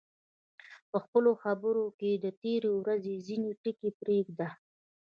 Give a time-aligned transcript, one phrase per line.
[0.89, 4.49] په خپلو خبرو کې د تېرې ورځې ځینې ټکي پرېږده.